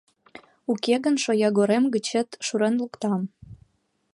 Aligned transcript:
Уке 0.71 0.95
гын 1.05 1.15
шоягорем 1.23 1.83
гычет 1.93 2.29
шурен 2.45 2.75
луктам. 2.81 3.21